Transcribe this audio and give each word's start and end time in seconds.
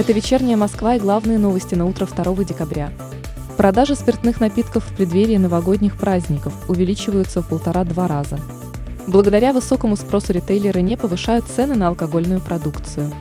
Это 0.00 0.14
вечерняя 0.14 0.56
Москва 0.56 0.94
и 0.94 0.98
главные 0.98 1.38
новости 1.38 1.74
на 1.74 1.84
утро 1.84 2.06
2 2.06 2.44
декабря. 2.44 2.90
Продажи 3.58 3.94
спиртных 3.94 4.40
напитков 4.40 4.82
в 4.82 4.96
преддверии 4.96 5.36
новогодних 5.36 5.98
праздников 5.98 6.54
увеличиваются 6.70 7.42
в 7.42 7.48
полтора-два 7.48 8.08
раза. 8.08 8.40
Благодаря 9.06 9.52
высокому 9.52 9.96
спросу 9.96 10.32
ритейлеры 10.32 10.80
не 10.80 10.96
повышают 10.96 11.44
цены 11.44 11.74
на 11.74 11.88
алкогольную 11.88 12.40
продукцию. 12.40 13.12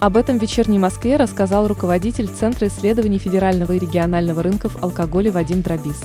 Об 0.00 0.18
этом 0.18 0.38
в 0.38 0.42
«Вечерней 0.42 0.78
Москве» 0.78 1.16
рассказал 1.16 1.66
руководитель 1.66 2.28
Центра 2.28 2.68
исследований 2.68 3.16
федерального 3.16 3.72
и 3.72 3.78
регионального 3.78 4.42
рынков 4.42 4.76
алкоголя 4.82 5.32
Вадим 5.32 5.62
Дробис. 5.62 6.02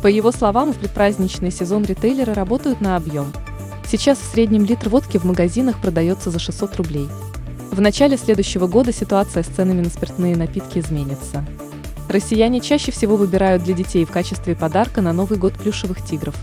По 0.00 0.06
его 0.06 0.32
словам, 0.32 0.72
в 0.72 0.78
предпраздничный 0.78 1.50
сезон 1.50 1.84
ритейлеры 1.84 2.32
работают 2.32 2.80
на 2.80 2.96
объем. 2.96 3.30
Сейчас 3.86 4.16
в 4.20 4.32
среднем 4.32 4.64
литр 4.64 4.88
водки 4.88 5.18
в 5.18 5.24
магазинах 5.24 5.82
продается 5.82 6.30
за 6.30 6.38
600 6.38 6.76
рублей. 6.76 7.10
В 7.80 7.82
начале 7.82 8.18
следующего 8.18 8.66
года 8.66 8.92
ситуация 8.92 9.42
с 9.42 9.46
ценами 9.46 9.80
на 9.80 9.88
спиртные 9.88 10.36
напитки 10.36 10.80
изменится. 10.80 11.42
Россияне 12.10 12.60
чаще 12.60 12.92
всего 12.92 13.16
выбирают 13.16 13.62
для 13.62 13.72
детей 13.72 14.04
в 14.04 14.10
качестве 14.10 14.54
подарка 14.54 15.00
на 15.00 15.14
Новый 15.14 15.38
год 15.38 15.54
плюшевых 15.54 16.04
тигров. 16.04 16.34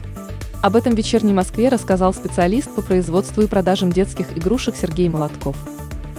Об 0.64 0.76
этом 0.76 0.96
в 0.96 0.98
«Вечерней 0.98 1.34
Москве» 1.34 1.70
рассказал 1.70 2.12
специалист 2.16 2.74
по 2.74 2.82
производству 2.82 3.44
и 3.44 3.48
продажам 3.48 3.92
детских 3.92 4.36
игрушек 4.36 4.74
Сергей 4.76 5.10
Молотков. 5.10 5.56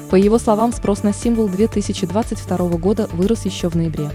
По 0.08 0.14
его 0.14 0.38
словам, 0.38 0.72
спрос 0.72 1.02
на 1.02 1.12
символ 1.12 1.48
2022 1.48 2.56
года 2.76 3.08
вырос 3.12 3.44
еще 3.44 3.68
в 3.68 3.74
ноябре. 3.74 4.10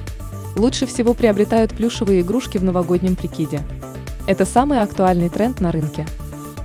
Лучше 0.55 0.85
всего 0.85 1.13
приобретают 1.13 1.73
плюшевые 1.73 2.21
игрушки 2.21 2.57
в 2.57 2.63
новогоднем 2.63 3.17
прикиде. 3.17 3.59
Это 4.25 4.45
самый 4.45 4.79
актуальный 4.79 5.27
тренд 5.27 5.59
на 5.59 5.73
рынке. 5.73 6.07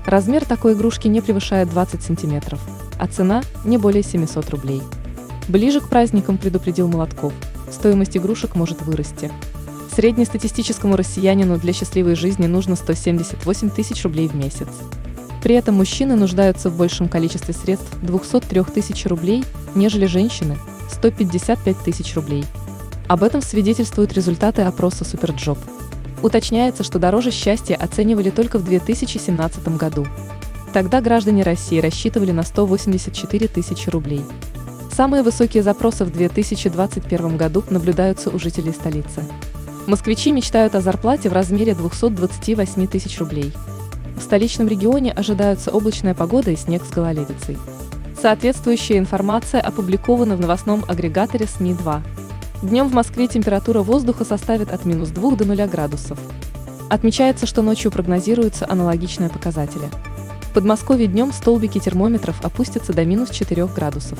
Размер 0.06 0.44
такой 0.44 0.74
игрушки 0.74 1.08
не 1.08 1.20
превышает 1.20 1.70
20 1.70 2.02
сантиметров, 2.04 2.60
а 2.98 3.06
цена 3.06 3.42
не 3.64 3.78
более 3.78 4.02
700 4.02 4.50
рублей. 4.50 4.82
Ближе 5.48 5.80
к 5.80 5.88
праздникам 5.88 6.36
предупредил 6.36 6.88
Молотков, 6.88 7.32
стоимость 7.70 8.16
игрушек 8.16 8.54
может 8.54 8.82
вырасти. 8.82 9.30
Среднестатистическому 9.94 10.96
россиянину 10.96 11.58
для 11.58 11.72
счастливой 11.72 12.14
жизни 12.14 12.46
нужно 12.46 12.76
178 12.76 13.70
тысяч 13.70 14.02
рублей 14.04 14.28
в 14.28 14.34
месяц. 14.34 14.68
При 15.42 15.54
этом 15.54 15.76
мужчины 15.76 16.16
нуждаются 16.16 16.68
в 16.68 16.76
большем 16.76 17.08
количестве 17.08 17.54
средств 17.54 17.96
203 18.02 18.62
тысяч 18.64 19.06
рублей, 19.06 19.44
нежели 19.74 20.06
женщины– 20.06 20.58
155 20.90 21.78
тысяч 21.78 22.14
рублей. 22.14 22.44
Об 23.06 23.22
этом 23.22 23.40
свидетельствуют 23.40 24.12
результаты 24.12 24.62
опроса 24.62 25.04
SuperJob. 25.04 25.58
Уточняется, 26.22 26.82
что 26.82 26.98
дороже 26.98 27.30
счастья 27.30 27.76
оценивали 27.76 28.30
только 28.30 28.58
в 28.58 28.64
2017 28.64 29.68
году. 29.76 30.06
Тогда 30.72 31.00
граждане 31.00 31.42
России 31.42 31.80
рассчитывали 31.80 32.30
на 32.30 32.42
184 32.42 33.48
тысячи 33.48 33.88
рублей. 33.88 34.24
Самые 34.94 35.22
высокие 35.22 35.62
запросы 35.62 36.04
в 36.04 36.10
2021 36.10 37.36
году 37.36 37.64
наблюдаются 37.70 38.30
у 38.30 38.38
жителей 38.38 38.72
столицы. 38.72 39.24
Москвичи 39.86 40.32
мечтают 40.32 40.74
о 40.74 40.80
зарплате 40.80 41.30
в 41.30 41.32
размере 41.32 41.74
228 41.74 42.86
тысяч 42.88 43.18
рублей. 43.18 43.52
В 44.18 44.22
столичном 44.22 44.68
регионе 44.68 45.12
ожидаются 45.12 45.70
облачная 45.70 46.14
погода 46.14 46.50
и 46.50 46.56
снег 46.56 46.82
с 46.84 46.90
гололедицей. 46.90 47.56
Соответствующая 48.20 48.98
информация 48.98 49.60
опубликована 49.60 50.36
в 50.36 50.40
новостном 50.40 50.84
агрегаторе 50.88 51.46
СМИ-2. 51.46 52.02
Днем 52.62 52.88
в 52.88 52.92
Москве 52.92 53.28
температура 53.28 53.80
воздуха 53.80 54.24
составит 54.24 54.72
от 54.72 54.84
минус 54.84 55.10
2 55.10 55.36
до 55.36 55.44
0 55.44 55.56
градусов. 55.68 56.18
Отмечается, 56.90 57.46
что 57.46 57.62
ночью 57.62 57.92
прогнозируются 57.92 58.66
аналогичные 58.68 59.30
показатели. 59.30 59.88
Подмосковье 60.58 61.06
днем 61.06 61.32
столбики 61.32 61.78
термометров 61.78 62.44
опустятся 62.44 62.92
до 62.92 63.04
минус 63.04 63.30
4 63.30 63.64
градусов. 63.66 64.18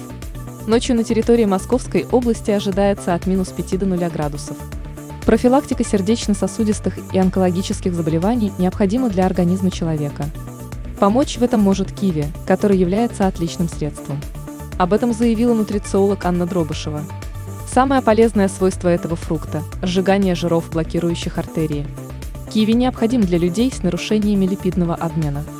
Ночью 0.69 0.95
на 0.95 1.03
территории 1.03 1.47
Московской 1.47 2.07
области 2.13 2.53
ожидается 2.53 3.15
от 3.15 3.27
минус 3.27 3.49
5 3.49 3.77
до 3.77 3.87
0 3.87 3.99
градусов. 4.09 4.57
Профилактика 5.27 5.83
сердечно-сосудистых 5.83 6.97
и 7.13 7.19
онкологических 7.19 7.93
заболеваний 7.93 8.53
необходима 8.57 9.11
для 9.11 9.27
организма 9.27 9.73
человека. 9.73 10.27
Помочь 11.01 11.39
в 11.39 11.43
этом 11.43 11.61
может 11.61 11.91
киви, 11.91 12.27
который 12.47 12.79
является 12.79 13.27
отличным 13.27 13.69
средством. 13.69 14.21
Об 14.79 14.93
этом 14.93 15.13
заявила 15.13 15.55
нутрициолог 15.55 16.25
Анна 16.25 16.47
Дробышева. 16.47 17.03
Самое 17.69 18.01
полезное 18.01 18.47
свойство 18.47 18.87
этого 18.87 19.17
фрукта– 19.17 19.65
сжигание 19.83 20.37
жиров, 20.37 20.71
блокирующих 20.71 21.37
артерии. 21.37 21.85
Киви 22.55 22.75
необходим 22.75 23.23
для 23.23 23.39
людей 23.39 23.73
с 23.73 23.83
нарушениями 23.83 24.47
липидного 24.47 24.95
обмена– 24.95 25.43